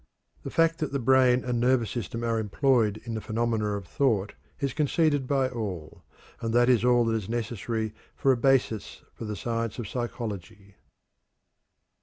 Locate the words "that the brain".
0.79-1.43